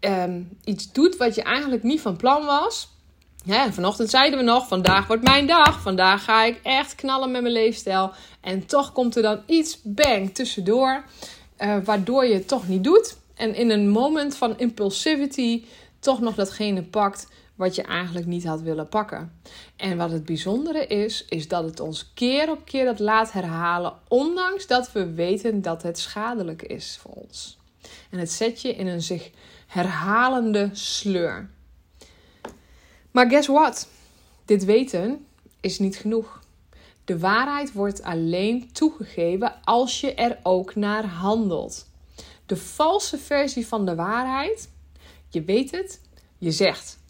um, 0.00 0.48
iets 0.64 0.92
doet 0.92 1.16
wat 1.16 1.34
je 1.34 1.42
eigenlijk 1.42 1.82
niet 1.82 2.00
van 2.00 2.16
plan 2.16 2.44
was. 2.44 2.88
Ja, 3.44 3.72
vanochtend 3.72 4.10
zeiden 4.10 4.38
we 4.38 4.44
nog: 4.44 4.68
vandaag 4.68 5.06
wordt 5.06 5.22
mijn 5.22 5.46
dag. 5.46 5.80
Vandaag 5.80 6.24
ga 6.24 6.44
ik 6.44 6.60
echt 6.62 6.94
knallen 6.94 7.30
met 7.30 7.42
mijn 7.42 7.54
leefstijl. 7.54 8.12
En 8.40 8.66
toch 8.66 8.92
komt 8.92 9.16
er 9.16 9.22
dan 9.22 9.42
iets 9.46 9.78
bang 9.82 10.34
tussendoor, 10.34 11.04
uh, 11.58 11.76
waardoor 11.84 12.26
je 12.26 12.34
het 12.34 12.48
toch 12.48 12.68
niet 12.68 12.84
doet. 12.84 13.16
En 13.34 13.54
in 13.54 13.70
een 13.70 13.88
moment 13.88 14.36
van 14.36 14.58
impulsivity 14.58 15.64
toch 15.98 16.20
nog 16.20 16.34
datgene 16.34 16.82
pakt 16.82 17.28
wat 17.54 17.74
je 17.74 17.82
eigenlijk 17.82 18.26
niet 18.26 18.44
had 18.44 18.60
willen 18.60 18.88
pakken. 18.88 19.40
En 19.76 19.96
wat 19.96 20.10
het 20.10 20.24
bijzondere 20.24 20.86
is, 20.86 21.24
is 21.28 21.48
dat 21.48 21.64
het 21.64 21.80
ons 21.80 22.12
keer 22.14 22.50
op 22.50 22.64
keer 22.64 22.84
dat 22.84 22.98
laat 22.98 23.32
herhalen, 23.32 23.92
ondanks 24.08 24.66
dat 24.66 24.92
we 24.92 25.12
weten 25.12 25.62
dat 25.62 25.82
het 25.82 25.98
schadelijk 25.98 26.62
is 26.62 26.98
voor 27.00 27.12
ons. 27.12 27.58
En 28.10 28.18
het 28.18 28.32
zet 28.32 28.62
je 28.62 28.74
in 28.74 28.86
een 28.86 29.02
zich 29.02 29.30
herhalende 29.66 30.68
sleur. 30.72 31.50
Maar 33.10 33.28
guess 33.28 33.48
what? 33.48 33.88
Dit 34.44 34.64
weten 34.64 35.26
is 35.60 35.78
niet 35.78 35.96
genoeg. 35.96 36.40
De 37.04 37.18
waarheid 37.18 37.72
wordt 37.72 38.02
alleen 38.02 38.72
toegegeven 38.72 39.54
als 39.64 40.00
je 40.00 40.14
er 40.14 40.38
ook 40.42 40.74
naar 40.74 41.04
handelt. 41.04 41.88
De 42.46 42.56
valse 42.56 43.18
versie 43.18 43.66
van 43.66 43.86
de 43.86 43.94
waarheid, 43.94 44.70
je 45.28 45.42
weet 45.42 45.70
het, 45.70 46.00
je 46.38 46.50
zegt 46.50 47.00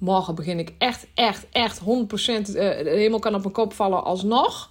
morgen 0.00 0.34
begin 0.34 0.58
ik 0.58 0.72
echt, 0.78 1.06
echt, 1.14 1.46
echt 1.50 1.80
100% 1.80 1.84
uh, 1.84 2.44
de 2.44 2.82
hemel 2.84 3.18
kan 3.18 3.34
op 3.34 3.40
mijn 3.40 3.52
kop 3.52 3.72
vallen 3.72 4.04
alsnog. 4.04 4.70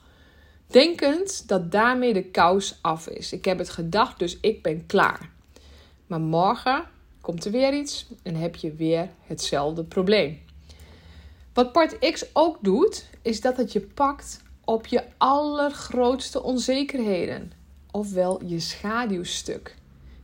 Denkend 0.68 1.48
dat 1.48 1.72
daarmee 1.72 2.14
de 2.14 2.24
kous 2.24 2.78
af 2.82 3.08
is. 3.08 3.34
Ik 3.34 3.46
heb 3.46 3.58
het 3.58 3.70
gedacht, 3.70 4.20
dus 4.20 4.38
ik 4.42 4.64
ben 4.64 4.86
klaar. 4.86 5.30
Maar 6.08 6.22
morgen 6.22 6.84
komt 7.22 7.46
er 7.46 7.52
weer 7.52 7.74
iets 7.74 8.08
en 8.24 8.36
heb 8.36 8.56
je 8.56 8.74
weer 8.74 9.10
hetzelfde 9.26 9.84
probleem. 9.84 10.40
Wat 11.60 11.72
part 11.72 12.12
X 12.12 12.26
ook 12.34 12.58
doet, 12.62 13.06
is 13.22 13.42
dat 13.42 13.58
het 13.58 13.72
je 13.72 13.82
pakt 13.82 14.42
op 14.66 14.88
je 14.88 15.04
allergrootste 15.18 16.44
onzekerheden, 16.44 17.52
ofwel 17.92 18.46
je 18.46 18.60
schaduwstuk. 18.60 19.76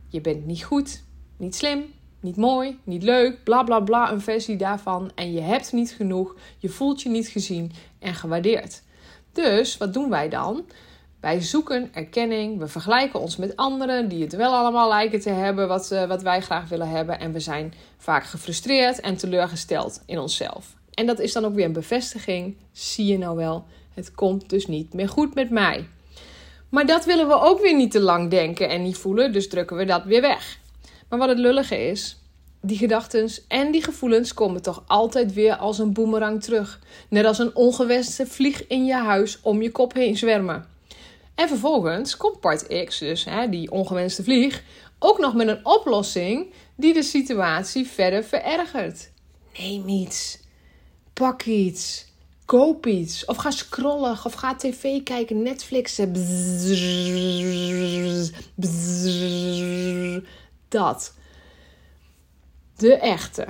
Je 0.08 0.20
bent 0.20 0.46
niet 0.46 0.64
goed, 0.64 1.02
niet 1.36 1.54
slim, 1.54 1.84
niet 2.20 2.36
mooi, 2.36 2.78
niet 2.84 3.02
leuk, 3.02 3.44
bla 3.44 3.62
bla 3.62 3.80
bla, 3.80 4.12
een 4.12 4.20
versie 4.20 4.56
daarvan. 4.56 5.10
En 5.14 5.32
je 5.32 5.40
hebt 5.40 5.72
niet 5.72 5.90
genoeg, 5.90 6.34
je 6.58 6.68
voelt 6.68 7.02
je 7.02 7.08
niet 7.08 7.28
gezien 7.28 7.72
en 7.98 8.14
gewaardeerd. 8.14 8.82
Dus 9.32 9.76
wat 9.76 9.92
doen 9.92 10.10
wij 10.10 10.28
dan? 10.28 10.64
Wij 11.20 11.40
zoeken 11.40 11.94
erkenning, 11.94 12.58
we 12.58 12.66
vergelijken 12.66 13.20
ons 13.20 13.36
met 13.36 13.56
anderen 13.56 14.08
die 14.08 14.22
het 14.22 14.36
wel 14.36 14.54
allemaal 14.54 14.88
lijken 14.88 15.20
te 15.20 15.30
hebben 15.30 15.68
wat, 15.68 15.90
uh, 15.92 16.04
wat 16.04 16.22
wij 16.22 16.40
graag 16.40 16.68
willen 16.68 16.88
hebben. 16.88 17.18
En 17.18 17.32
we 17.32 17.40
zijn 17.40 17.74
vaak 17.96 18.24
gefrustreerd 18.24 19.00
en 19.00 19.16
teleurgesteld 19.16 20.02
in 20.06 20.18
onszelf. 20.18 20.74
En 20.96 21.06
dat 21.06 21.18
is 21.18 21.32
dan 21.32 21.44
ook 21.44 21.54
weer 21.54 21.64
een 21.64 21.72
bevestiging. 21.72 22.56
Zie 22.72 23.06
je 23.06 23.18
nou 23.18 23.36
wel, 23.36 23.64
het 23.94 24.14
komt 24.14 24.50
dus 24.50 24.66
niet 24.66 24.92
meer 24.92 25.08
goed 25.08 25.34
met 25.34 25.50
mij. 25.50 25.88
Maar 26.68 26.86
dat 26.86 27.04
willen 27.04 27.28
we 27.28 27.40
ook 27.40 27.60
weer 27.60 27.74
niet 27.76 27.90
te 27.90 28.00
lang 28.00 28.30
denken 28.30 28.68
en 28.68 28.82
niet 28.82 28.96
voelen, 28.96 29.32
dus 29.32 29.48
drukken 29.48 29.76
we 29.76 29.84
dat 29.84 30.04
weer 30.04 30.20
weg. 30.20 30.58
Maar 31.08 31.18
wat 31.18 31.28
het 31.28 31.38
lullige 31.38 31.88
is, 31.88 32.18
die 32.60 32.78
gedachten 32.78 33.30
en 33.48 33.70
die 33.70 33.82
gevoelens 33.82 34.34
komen 34.34 34.62
toch 34.62 34.84
altijd 34.86 35.32
weer 35.32 35.56
als 35.56 35.78
een 35.78 35.92
boemerang 35.92 36.42
terug. 36.42 36.80
Net 37.08 37.24
als 37.24 37.38
een 37.38 37.54
ongewenste 37.54 38.26
vlieg 38.26 38.66
in 38.66 38.84
je 38.84 38.94
huis 38.94 39.38
om 39.42 39.62
je 39.62 39.70
kop 39.70 39.94
heen 39.94 40.16
zwermen. 40.16 40.66
En 41.34 41.48
vervolgens 41.48 42.16
komt 42.16 42.40
part 42.40 42.84
X, 42.84 42.98
dus 42.98 43.24
hè, 43.24 43.48
die 43.48 43.70
ongewenste 43.70 44.22
vlieg, 44.22 44.62
ook 44.98 45.18
nog 45.18 45.34
met 45.34 45.48
een 45.48 45.66
oplossing 45.66 46.52
die 46.76 46.94
de 46.94 47.02
situatie 47.02 47.86
verder 47.86 48.24
verergert. 48.24 49.10
Neem 49.58 49.88
iets. 49.88 50.44
Pak 51.20 51.42
iets. 51.42 52.06
Koop 52.44 52.86
iets. 52.86 53.24
Of 53.24 53.36
ga 53.36 53.50
scrollen. 53.50 54.18
Of 54.24 54.32
ga 54.32 54.54
tv 54.54 55.02
kijken. 55.02 55.42
Netflixen. 55.42 56.12
Dat. 60.68 61.14
De 62.76 62.94
echte, 62.94 63.46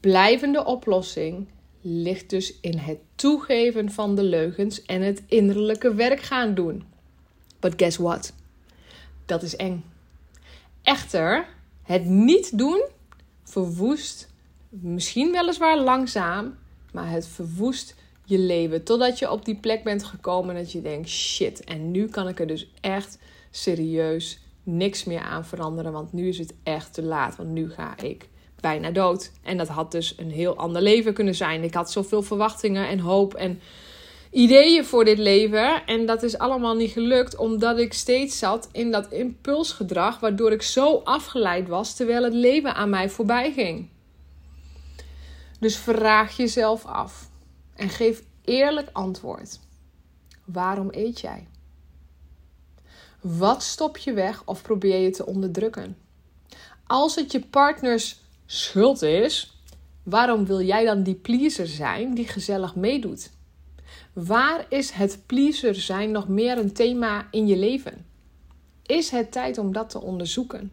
blijvende 0.00 0.64
oplossing 0.64 1.48
ligt 1.80 2.30
dus 2.30 2.60
in 2.60 2.78
het 2.78 2.98
toegeven 3.14 3.90
van 3.90 4.14
de 4.14 4.22
leugens 4.22 4.82
en 4.82 5.02
het 5.02 5.22
innerlijke 5.26 5.94
werk 5.94 6.20
gaan 6.20 6.54
doen. 6.54 6.84
But 7.60 7.72
guess 7.76 7.96
what? 7.96 8.32
Dat 9.26 9.42
is 9.42 9.56
eng. 9.56 9.84
Echter, 10.82 11.46
het 11.82 12.04
niet 12.04 12.58
doen 12.58 12.84
verwoest 13.44 14.28
misschien 14.68 15.32
weliswaar 15.32 15.78
langzaam, 15.78 16.58
maar 16.98 17.10
het 17.10 17.26
verwoest 17.26 17.94
je 18.24 18.38
leven. 18.38 18.84
Totdat 18.84 19.18
je 19.18 19.30
op 19.30 19.44
die 19.44 19.56
plek 19.56 19.84
bent 19.84 20.04
gekomen 20.04 20.54
dat 20.54 20.72
je 20.72 20.82
denkt: 20.82 21.08
shit, 21.08 21.64
en 21.64 21.90
nu 21.90 22.08
kan 22.08 22.28
ik 22.28 22.40
er 22.40 22.46
dus 22.46 22.70
echt 22.80 23.18
serieus 23.50 24.38
niks 24.62 25.04
meer 25.04 25.20
aan 25.20 25.44
veranderen. 25.44 25.92
Want 25.92 26.12
nu 26.12 26.28
is 26.28 26.38
het 26.38 26.54
echt 26.62 26.94
te 26.94 27.02
laat. 27.02 27.36
Want 27.36 27.48
nu 27.48 27.70
ga 27.70 27.98
ik 28.00 28.28
bijna 28.60 28.90
dood. 28.90 29.32
En 29.42 29.56
dat 29.56 29.68
had 29.68 29.92
dus 29.92 30.14
een 30.16 30.30
heel 30.30 30.56
ander 30.56 30.82
leven 30.82 31.14
kunnen 31.14 31.34
zijn. 31.34 31.62
Ik 31.62 31.74
had 31.74 31.92
zoveel 31.92 32.22
verwachtingen 32.22 32.88
en 32.88 32.98
hoop 32.98 33.34
en 33.34 33.60
ideeën 34.30 34.84
voor 34.84 35.04
dit 35.04 35.18
leven. 35.18 35.86
En 35.86 36.06
dat 36.06 36.22
is 36.22 36.38
allemaal 36.38 36.74
niet 36.74 36.90
gelukt, 36.90 37.36
omdat 37.36 37.78
ik 37.78 37.92
steeds 37.92 38.38
zat 38.38 38.68
in 38.72 38.90
dat 38.90 39.12
impulsgedrag, 39.12 40.20
waardoor 40.20 40.52
ik 40.52 40.62
zo 40.62 41.00
afgeleid 41.04 41.68
was 41.68 41.94
terwijl 41.94 42.24
het 42.24 42.34
leven 42.34 42.74
aan 42.74 42.90
mij 42.90 43.08
voorbij 43.08 43.52
ging. 43.52 43.88
Dus 45.58 45.76
vraag 45.76 46.36
jezelf 46.36 46.84
af 46.84 47.30
en 47.74 47.88
geef 47.88 48.22
eerlijk 48.44 48.88
antwoord. 48.92 49.60
Waarom 50.44 50.88
eet 50.90 51.20
jij? 51.20 51.48
Wat 53.20 53.62
stop 53.62 53.96
je 53.96 54.12
weg 54.12 54.42
of 54.44 54.62
probeer 54.62 54.98
je 54.98 55.10
te 55.10 55.26
onderdrukken? 55.26 55.96
Als 56.86 57.14
het 57.14 57.32
je 57.32 57.40
partners 57.40 58.20
schuld 58.46 59.02
is, 59.02 59.62
waarom 60.02 60.46
wil 60.46 60.60
jij 60.60 60.84
dan 60.84 61.02
die 61.02 61.14
pleaser 61.14 61.66
zijn 61.66 62.14
die 62.14 62.28
gezellig 62.28 62.74
meedoet? 62.74 63.30
Waar 64.12 64.66
is 64.68 64.90
het 64.90 65.22
pleaser 65.26 65.74
zijn 65.74 66.10
nog 66.10 66.28
meer 66.28 66.58
een 66.58 66.72
thema 66.72 67.28
in 67.30 67.46
je 67.46 67.56
leven? 67.56 68.06
Is 68.86 69.10
het 69.10 69.32
tijd 69.32 69.58
om 69.58 69.72
dat 69.72 69.90
te 69.90 70.00
onderzoeken? 70.00 70.72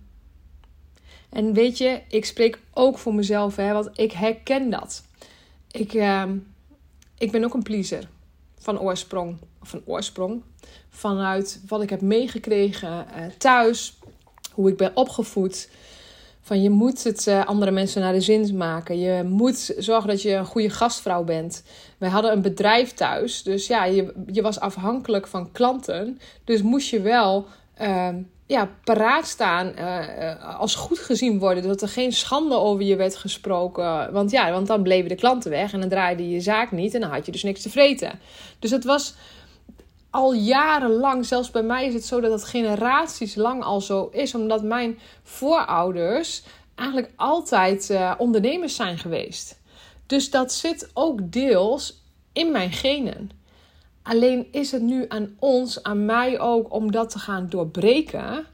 En 1.35 1.53
weet 1.53 1.77
je, 1.77 2.01
ik 2.07 2.25
spreek 2.25 2.59
ook 2.73 2.97
voor 2.97 3.13
mezelf, 3.13 3.55
hè, 3.55 3.73
want 3.73 3.89
ik 3.93 4.11
herken 4.11 4.69
dat. 4.69 5.03
Ik, 5.71 5.93
uh, 5.93 6.23
ik 7.17 7.31
ben 7.31 7.43
ook 7.43 7.53
een 7.53 7.63
pleaser 7.63 8.07
van 8.57 8.79
oorsprong. 8.79 9.37
Van 9.61 9.81
oorsprong. 9.85 10.41
Vanuit 10.89 11.61
wat 11.67 11.81
ik 11.81 11.89
heb 11.89 12.01
meegekregen 12.01 12.89
uh, 13.17 13.25
thuis, 13.37 13.99
hoe 14.51 14.69
ik 14.69 14.77
ben 14.77 14.91
opgevoed. 14.95 15.69
Van 16.41 16.61
je 16.61 16.69
moet 16.69 17.03
het 17.03 17.27
uh, 17.27 17.45
andere 17.45 17.71
mensen 17.71 18.01
naar 18.01 18.13
de 18.13 18.21
zin 18.21 18.57
maken. 18.57 18.99
Je 18.99 19.23
moet 19.23 19.73
zorgen 19.77 20.09
dat 20.09 20.21
je 20.21 20.33
een 20.33 20.45
goede 20.45 20.69
gastvrouw 20.69 21.23
bent. 21.23 21.63
Wij 21.97 22.09
hadden 22.09 22.31
een 22.31 22.41
bedrijf 22.41 22.93
thuis. 22.93 23.43
Dus 23.43 23.67
ja, 23.67 23.85
je, 23.85 24.13
je 24.31 24.41
was 24.41 24.59
afhankelijk 24.59 25.27
van 25.27 25.51
klanten. 25.51 26.19
Dus 26.43 26.61
moest 26.61 26.89
je 26.89 27.01
wel 27.01 27.45
uh, 27.81 28.09
ja, 28.45 28.69
paraat 28.83 29.27
staan. 29.27 29.73
Uh, 29.79 30.59
als 30.59 30.75
goed 30.75 30.99
gezien 30.99 31.39
worden. 31.39 31.63
Dat 31.63 31.81
er 31.81 31.89
geen 31.89 32.13
schande 32.13 32.55
over 32.55 32.83
je 32.83 32.95
werd 32.95 33.15
gesproken. 33.15 34.11
Want 34.11 34.31
ja, 34.31 34.51
want 34.51 34.67
dan 34.67 34.83
bleven 34.83 35.09
de 35.09 35.15
klanten 35.15 35.51
weg. 35.51 35.73
En 35.73 35.79
dan 35.79 35.89
draaide 35.89 36.29
je 36.29 36.39
zaak 36.39 36.71
niet. 36.71 36.93
En 36.93 37.01
dan 37.01 37.09
had 37.09 37.25
je 37.25 37.31
dus 37.31 37.43
niks 37.43 37.61
te 37.61 37.69
vreten. 37.69 38.19
Dus 38.59 38.71
het 38.71 38.83
was 38.83 39.15
al 40.09 40.33
jarenlang, 40.33 41.25
zelfs 41.25 41.51
bij 41.51 41.63
mij 41.63 41.85
is 41.85 41.93
het 41.93 42.05
zo 42.05 42.21
dat 42.21 42.31
het 42.31 42.43
generaties 42.43 43.35
lang 43.35 43.63
al 43.63 43.81
zo 43.81 44.09
is, 44.11 44.35
omdat 44.35 44.63
mijn 44.63 44.99
voorouders 45.23 46.43
eigenlijk 46.75 47.11
altijd 47.15 47.89
uh, 47.89 48.13
ondernemers 48.17 48.75
zijn 48.75 48.97
geweest. 48.97 49.59
Dus 50.05 50.29
dat 50.29 50.53
zit 50.53 50.89
ook 50.93 51.31
deels 51.31 52.03
in 52.33 52.51
mijn 52.51 52.71
genen. 52.71 53.31
Alleen 54.05 54.47
is 54.51 54.71
het 54.71 54.81
nu 54.81 55.05
aan 55.07 55.35
ons, 55.39 55.83
aan 55.83 56.05
mij 56.05 56.39
ook, 56.39 56.73
om 56.73 56.91
dat 56.91 57.09
te 57.09 57.19
gaan 57.19 57.49
doorbreken. 57.49 58.45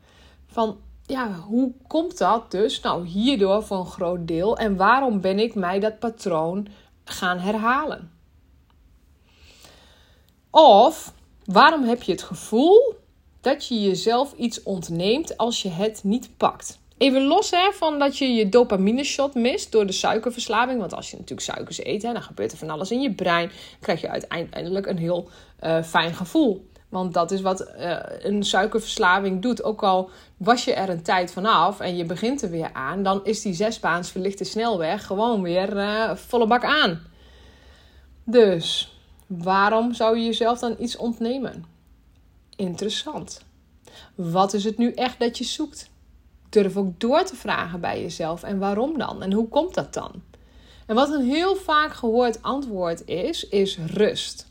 Van 0.47 0.77
ja, 1.05 1.33
hoe 1.33 1.73
komt 1.87 2.17
dat 2.17 2.51
dus? 2.51 2.81
Nou, 2.81 3.05
hierdoor 3.05 3.63
voor 3.63 3.77
een 3.77 3.85
groot 3.85 4.27
deel. 4.27 4.57
En 4.57 4.75
waarom 4.75 5.21
ben 5.21 5.39
ik 5.39 5.55
mij 5.55 5.79
dat 5.79 5.99
patroon 5.99 6.67
gaan 7.03 7.39
herhalen? 7.39 8.11
Of 10.49 11.13
Waarom 11.45 11.83
heb 11.83 12.01
je 12.01 12.11
het 12.11 12.21
gevoel 12.21 12.95
dat 13.41 13.67
je 13.67 13.81
jezelf 13.81 14.33
iets 14.33 14.63
ontneemt 14.63 15.37
als 15.37 15.61
je 15.61 15.69
het 15.69 16.03
niet 16.03 16.37
pakt? 16.37 16.79
Even 17.01 17.23
los 17.23 17.51
hè, 17.51 17.71
van 17.71 17.99
dat 17.99 18.17
je 18.17 18.33
je 18.33 18.49
dopamine 18.49 19.03
shot 19.03 19.35
mist 19.35 19.71
door 19.71 19.85
de 19.85 19.91
suikerverslaving. 19.91 20.79
Want 20.79 20.93
als 20.93 21.11
je 21.11 21.17
natuurlijk 21.17 21.47
suikers 21.47 21.85
eet, 21.85 22.01
dan 22.01 22.21
gebeurt 22.21 22.51
er 22.51 22.57
van 22.57 22.69
alles 22.69 22.91
in 22.91 23.01
je 23.01 23.13
brein. 23.13 23.51
krijg 23.79 24.01
je 24.01 24.09
uiteindelijk 24.09 24.85
een 24.85 24.97
heel 24.97 25.29
uh, 25.63 25.83
fijn 25.83 26.13
gevoel. 26.13 26.69
Want 26.89 27.13
dat 27.13 27.31
is 27.31 27.41
wat 27.41 27.71
uh, 27.77 27.97
een 28.19 28.43
suikerverslaving 28.43 29.41
doet. 29.41 29.63
Ook 29.63 29.83
al 29.83 30.09
was 30.37 30.63
je 30.63 30.73
er 30.73 30.89
een 30.89 31.03
tijd 31.03 31.31
vanaf 31.31 31.79
en 31.79 31.97
je 31.97 32.05
begint 32.05 32.41
er 32.41 32.49
weer 32.49 32.69
aan, 32.73 33.03
dan 33.03 33.25
is 33.25 33.41
die 33.41 33.53
zesbaans 33.53 34.11
verlichte 34.11 34.43
snelweg 34.43 35.05
gewoon 35.05 35.41
weer 35.41 35.77
uh, 35.77 36.15
volle 36.15 36.47
bak 36.47 36.63
aan. 36.63 37.01
Dus 38.23 38.91
Waarom 39.37 39.93
zou 39.93 40.17
je 40.17 40.25
jezelf 40.25 40.59
dan 40.59 40.75
iets 40.79 40.97
ontnemen? 40.97 41.65
Interessant. 42.55 43.41
Wat 44.15 44.53
is 44.53 44.63
het 44.63 44.77
nu 44.77 44.91
echt 44.91 45.19
dat 45.19 45.37
je 45.37 45.43
zoekt? 45.43 45.90
Durf 46.51 46.77
ook 46.77 46.99
door 46.99 47.23
te 47.23 47.35
vragen 47.35 47.79
bij 47.79 48.01
jezelf. 48.01 48.43
En 48.43 48.59
waarom 48.59 48.97
dan? 48.97 49.23
En 49.23 49.31
hoe 49.31 49.47
komt 49.47 49.73
dat 49.73 49.93
dan? 49.93 50.11
En 50.85 50.95
wat 50.95 51.09
een 51.09 51.25
heel 51.25 51.55
vaak 51.55 51.93
gehoord 51.93 52.41
antwoord 52.41 53.05
is, 53.05 53.47
is 53.47 53.77
rust. 53.77 54.47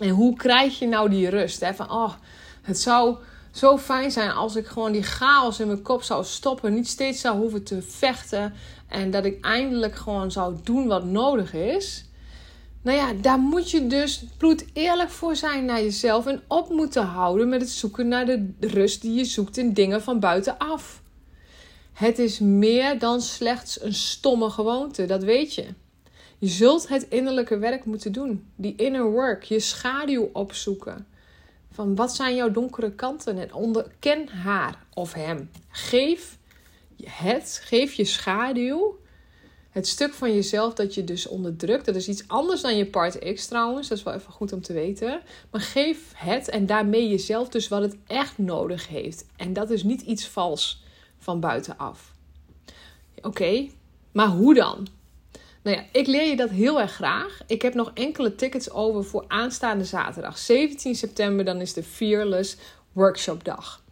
En 0.00 0.08
hoe 0.08 0.36
krijg 0.36 0.78
je 0.78 0.86
nou 0.86 1.10
die 1.10 1.28
rust? 1.28 1.60
Hè? 1.60 1.74
Van, 1.74 1.90
oh, 1.90 2.12
het 2.62 2.80
zou 2.80 3.16
zo 3.50 3.78
fijn 3.78 4.10
zijn 4.10 4.30
als 4.30 4.56
ik 4.56 4.66
gewoon 4.66 4.92
die 4.92 5.02
chaos 5.02 5.60
in 5.60 5.66
mijn 5.66 5.82
kop 5.82 6.02
zou 6.02 6.24
stoppen. 6.24 6.74
Niet 6.74 6.88
steeds 6.88 7.20
zou 7.20 7.36
hoeven 7.38 7.64
te 7.64 7.82
vechten. 7.82 8.54
En 8.88 9.10
dat 9.10 9.24
ik 9.24 9.44
eindelijk 9.44 9.94
gewoon 9.94 10.30
zou 10.30 10.56
doen 10.62 10.86
wat 10.86 11.04
nodig 11.04 11.54
is. 11.54 12.04
Nou 12.82 12.98
ja, 12.98 13.12
daar 13.12 13.38
moet 13.38 13.70
je 13.70 13.86
dus 13.86 14.24
bloed 14.36 14.64
eerlijk 14.72 15.10
voor 15.10 15.36
zijn 15.36 15.64
naar 15.64 15.82
jezelf 15.82 16.26
en 16.26 16.42
op 16.46 16.70
moeten 16.70 17.04
houden 17.04 17.48
met 17.48 17.60
het 17.60 17.70
zoeken 17.70 18.08
naar 18.08 18.26
de 18.26 18.52
rust 18.60 19.02
die 19.02 19.14
je 19.14 19.24
zoekt 19.24 19.56
in 19.56 19.72
dingen 19.72 20.02
van 20.02 20.20
buitenaf. 20.20 21.02
Het 21.96 22.18
is 22.18 22.38
meer 22.38 22.98
dan 22.98 23.20
slechts 23.20 23.82
een 23.82 23.94
stomme 23.94 24.50
gewoonte, 24.50 25.06
dat 25.06 25.22
weet 25.22 25.54
je. 25.54 25.66
Je 26.38 26.48
zult 26.48 26.88
het 26.88 27.06
innerlijke 27.08 27.58
werk 27.58 27.84
moeten 27.84 28.12
doen, 28.12 28.46
die 28.56 28.74
inner 28.76 29.10
work, 29.10 29.42
je 29.42 29.60
schaduw 29.60 30.30
opzoeken. 30.32 31.06
Van 31.70 31.94
wat 31.94 32.14
zijn 32.14 32.34
jouw 32.34 32.50
donkere 32.50 32.92
kanten 32.92 33.38
en 33.38 33.54
onderken 33.54 34.28
haar 34.28 34.84
of 34.94 35.12
hem. 35.12 35.50
Geef 35.68 36.38
het, 37.04 37.60
geef 37.64 37.92
je 37.92 38.04
schaduw, 38.04 38.98
het 39.70 39.86
stuk 39.86 40.12
van 40.12 40.34
jezelf 40.34 40.74
dat 40.74 40.94
je 40.94 41.04
dus 41.04 41.26
onderdrukt. 41.26 41.84
Dat 41.84 41.96
is 41.96 42.08
iets 42.08 42.28
anders 42.28 42.60
dan 42.60 42.76
je 42.76 42.86
part 42.86 43.34
X 43.34 43.46
trouwens. 43.46 43.88
Dat 43.88 43.98
is 43.98 44.04
wel 44.04 44.14
even 44.14 44.32
goed 44.32 44.52
om 44.52 44.62
te 44.62 44.72
weten. 44.72 45.20
Maar 45.50 45.60
geef 45.60 46.12
het 46.14 46.48
en 46.48 46.66
daarmee 46.66 47.08
jezelf 47.08 47.48
dus 47.48 47.68
wat 47.68 47.82
het 47.82 47.96
echt 48.06 48.38
nodig 48.38 48.88
heeft. 48.88 49.24
En 49.36 49.52
dat 49.52 49.70
is 49.70 49.82
niet 49.82 50.00
iets 50.00 50.28
vals 50.28 50.84
van 51.26 51.40
buitenaf. 51.40 52.12
Oké, 53.22 53.68
maar 54.12 54.28
hoe 54.28 54.54
dan? 54.54 54.86
Nou 55.62 55.76
ja, 55.76 55.84
ik 55.92 56.06
leer 56.06 56.28
je 56.28 56.36
dat 56.36 56.50
heel 56.50 56.80
erg 56.80 56.92
graag. 56.92 57.40
Ik 57.46 57.62
heb 57.62 57.74
nog 57.74 57.90
enkele 57.94 58.34
tickets 58.34 58.70
over 58.70 59.04
voor 59.04 59.24
aanstaande 59.28 59.84
zaterdag. 59.84 60.38
17 60.38 60.94
september, 60.94 61.44
dan 61.44 61.60
is 61.60 61.72
de 61.72 61.82
Fearless 61.82 62.56
Workshop 62.92 63.44
Dag. 63.44 63.82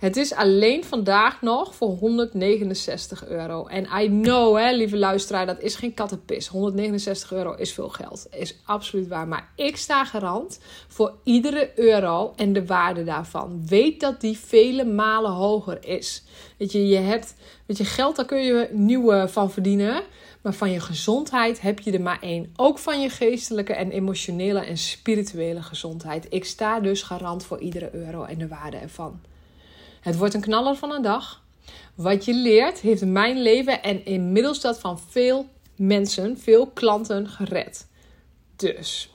Het 0.00 0.16
is 0.16 0.34
alleen 0.34 0.84
vandaag 0.84 1.42
nog 1.42 1.74
voor 1.74 1.88
169 1.88 3.26
euro. 3.26 3.66
En 3.66 3.86
I 4.02 4.08
know, 4.08 4.56
hè, 4.56 4.72
lieve 4.72 4.96
luisteraar, 4.96 5.46
dat 5.46 5.60
is 5.60 5.74
geen 5.74 5.94
kattenpis. 5.94 6.46
169 6.46 7.32
euro 7.32 7.54
is 7.54 7.72
veel 7.72 7.88
geld. 7.88 8.26
Is 8.30 8.56
absoluut 8.64 9.08
waar. 9.08 9.28
Maar 9.28 9.48
ik 9.56 9.76
sta 9.76 10.04
garant 10.04 10.60
voor 10.88 11.14
iedere 11.24 11.70
euro 11.74 12.32
en 12.36 12.52
de 12.52 12.66
waarde 12.66 13.04
daarvan. 13.04 13.66
Weet 13.66 14.00
dat 14.00 14.20
die 14.20 14.38
vele 14.38 14.84
malen 14.84 15.30
hoger 15.30 15.78
is. 15.86 16.22
Weet 16.56 16.72
je, 16.72 16.86
je 16.86 16.98
hebt 16.98 17.34
weet 17.66 17.76
je, 17.76 17.84
geld, 17.84 18.16
daar 18.16 18.26
kun 18.26 18.42
je 18.42 18.68
nieuwe 18.72 19.28
van 19.28 19.50
verdienen. 19.50 20.02
Maar 20.42 20.54
van 20.54 20.70
je 20.70 20.80
gezondheid 20.80 21.60
heb 21.60 21.80
je 21.80 21.92
er 21.92 22.00
maar 22.00 22.20
één. 22.20 22.52
Ook 22.56 22.78
van 22.78 23.00
je 23.00 23.10
geestelijke 23.10 23.74
en 23.74 23.90
emotionele 23.90 24.60
en 24.60 24.76
spirituele 24.76 25.62
gezondheid. 25.62 26.26
Ik 26.30 26.44
sta 26.44 26.80
dus 26.80 27.02
garant 27.02 27.44
voor 27.44 27.60
iedere 27.60 27.94
euro 27.94 28.24
en 28.24 28.38
de 28.38 28.48
waarde 28.48 28.76
ervan. 28.76 29.20
Het 30.00 30.16
wordt 30.16 30.34
een 30.34 30.40
knaller 30.40 30.76
van 30.76 30.92
een 30.92 31.02
dag. 31.02 31.42
Wat 31.94 32.24
je 32.24 32.34
leert 32.34 32.78
heeft 32.78 33.04
mijn 33.04 33.42
leven 33.42 33.82
en 33.82 34.04
inmiddels 34.04 34.60
dat 34.60 34.80
van 34.80 34.98
veel 34.98 35.48
mensen, 35.76 36.38
veel 36.38 36.66
klanten 36.66 37.28
gered. 37.28 37.86
Dus, 38.56 39.10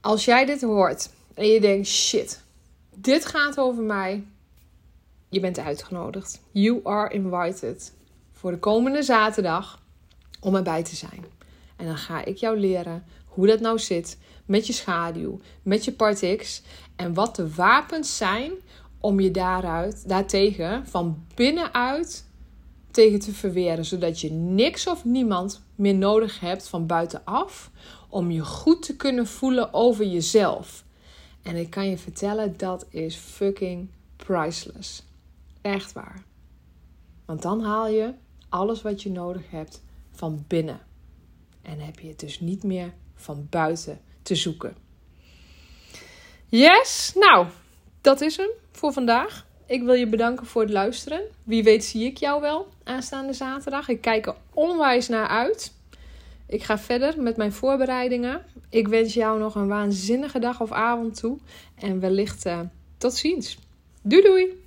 als 0.00 0.24
jij 0.24 0.44
dit 0.44 0.62
hoort 0.62 1.10
en 1.34 1.46
je 1.46 1.60
denkt: 1.60 1.86
shit, 1.86 2.42
dit 2.94 3.26
gaat 3.26 3.58
over 3.58 3.82
mij. 3.82 4.24
Je 5.28 5.40
bent 5.40 5.58
uitgenodigd. 5.58 6.40
You 6.50 6.80
are 6.84 7.14
invited 7.14 7.92
voor 8.32 8.50
de 8.50 8.58
komende 8.58 9.02
zaterdag 9.02 9.82
om 10.40 10.54
erbij 10.54 10.84
te 10.84 10.96
zijn. 10.96 11.24
En 11.76 11.86
dan 11.86 11.96
ga 11.96 12.24
ik 12.24 12.36
jou 12.36 12.58
leren 12.58 13.04
hoe 13.26 13.46
dat 13.46 13.60
nou 13.60 13.78
zit 13.78 14.18
met 14.44 14.66
je 14.66 14.72
schaduw, 14.72 15.40
met 15.62 15.84
je 15.84 15.92
part 15.92 16.36
X 16.36 16.62
en 16.96 17.14
wat 17.14 17.36
de 17.36 17.54
wapens 17.54 18.16
zijn 18.16 18.52
om 19.00 19.20
je 19.20 19.30
daaruit, 19.30 20.08
daartegen 20.08 20.86
van 20.86 21.24
binnenuit 21.34 22.24
tegen 22.90 23.18
te 23.18 23.32
verweren, 23.32 23.84
zodat 23.84 24.20
je 24.20 24.30
niks 24.30 24.86
of 24.86 25.04
niemand 25.04 25.62
meer 25.74 25.94
nodig 25.94 26.40
hebt 26.40 26.68
van 26.68 26.86
buitenaf 26.86 27.70
om 28.08 28.30
je 28.30 28.44
goed 28.44 28.82
te 28.82 28.96
kunnen 28.96 29.26
voelen 29.26 29.72
over 29.72 30.06
jezelf. 30.06 30.84
En 31.42 31.56
ik 31.56 31.70
kan 31.70 31.88
je 31.88 31.98
vertellen, 31.98 32.54
dat 32.56 32.86
is 32.88 33.16
fucking 33.16 33.88
priceless. 34.16 35.02
Echt 35.60 35.92
waar. 35.92 36.22
Want 37.24 37.42
dan 37.42 37.62
haal 37.62 37.88
je 37.88 38.12
alles 38.48 38.82
wat 38.82 39.02
je 39.02 39.10
nodig 39.10 39.50
hebt 39.50 39.82
van 40.10 40.44
binnen. 40.46 40.80
En 41.62 41.80
heb 41.80 41.98
je 41.98 42.08
het 42.08 42.20
dus 42.20 42.40
niet 42.40 42.62
meer 42.62 42.92
van 43.14 43.46
buiten 43.50 44.00
te 44.24 44.34
zoeken. 44.34 44.76
Yes, 46.48 47.12
nou, 47.14 47.46
dat 48.00 48.20
is 48.20 48.36
hem 48.36 48.50
voor 48.72 48.92
vandaag. 48.92 49.46
Ik 49.66 49.82
wil 49.82 49.94
je 49.94 50.06
bedanken 50.06 50.46
voor 50.46 50.62
het 50.62 50.70
luisteren. 50.70 51.20
Wie 51.42 51.62
weet 51.62 51.84
zie 51.84 52.04
ik 52.04 52.16
jou 52.16 52.40
wel 52.40 52.68
aanstaande 52.84 53.32
zaterdag. 53.32 53.88
Ik 53.88 54.00
kijk 54.00 54.26
er 54.26 54.34
onwijs 54.52 55.08
naar 55.08 55.28
uit. 55.28 55.72
Ik 56.46 56.62
ga 56.62 56.78
verder 56.78 57.22
met 57.22 57.36
mijn 57.36 57.52
voorbereidingen. 57.52 58.44
Ik 58.70 58.88
wens 58.88 59.14
jou 59.14 59.38
nog 59.38 59.54
een 59.54 59.68
waanzinnige 59.68 60.38
dag 60.38 60.60
of 60.60 60.72
avond 60.72 61.16
toe. 61.16 61.38
En 61.74 62.00
wellicht 62.00 62.46
uh, 62.46 62.60
tot 62.98 63.14
ziens. 63.14 63.58
Doei 64.02 64.22
doei! 64.22 64.63